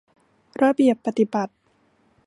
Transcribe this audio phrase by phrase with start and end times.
[0.61, 1.53] ระเบียบปฎิบัติ